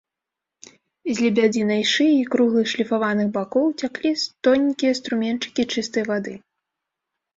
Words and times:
З 1.09 1.25
лебядзінай 1.25 1.83
шыі 1.91 2.15
і 2.21 2.23
круглых 2.35 2.65
шліфаваных 2.73 3.27
бакоў 3.37 3.65
цяклі 3.81 4.11
тоненькія 4.49 4.91
струменьчыкі 5.01 5.63
чыстай 5.77 6.03
вады. 6.13 6.33